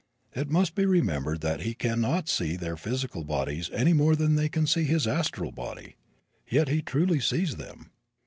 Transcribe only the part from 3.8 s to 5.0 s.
more than they can see